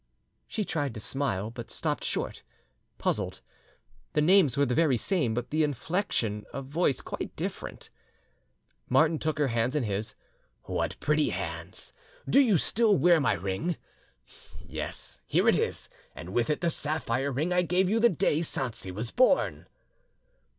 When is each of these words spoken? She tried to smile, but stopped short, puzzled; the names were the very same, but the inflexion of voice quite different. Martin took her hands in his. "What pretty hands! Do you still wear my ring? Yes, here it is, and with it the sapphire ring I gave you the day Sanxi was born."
She 0.47 0.65
tried 0.65 0.95
to 0.95 0.99
smile, 0.99 1.51
but 1.51 1.69
stopped 1.69 2.03
short, 2.03 2.41
puzzled; 2.97 3.41
the 4.13 4.21
names 4.23 4.57
were 4.57 4.65
the 4.65 4.73
very 4.73 4.97
same, 4.97 5.35
but 5.35 5.51
the 5.51 5.61
inflexion 5.63 6.43
of 6.51 6.65
voice 6.65 7.01
quite 7.01 7.35
different. 7.35 7.91
Martin 8.89 9.19
took 9.19 9.37
her 9.37 9.49
hands 9.49 9.75
in 9.75 9.83
his. 9.83 10.15
"What 10.63 10.99
pretty 10.99 11.29
hands! 11.29 11.93
Do 12.27 12.39
you 12.39 12.57
still 12.57 12.97
wear 12.97 13.19
my 13.19 13.33
ring? 13.33 13.77
Yes, 14.65 15.21
here 15.27 15.47
it 15.47 15.55
is, 15.55 15.87
and 16.15 16.33
with 16.33 16.49
it 16.49 16.61
the 16.61 16.71
sapphire 16.71 17.31
ring 17.31 17.53
I 17.53 17.61
gave 17.61 17.87
you 17.87 17.99
the 17.99 18.09
day 18.09 18.39
Sanxi 18.41 18.89
was 18.91 19.11
born." 19.11 19.67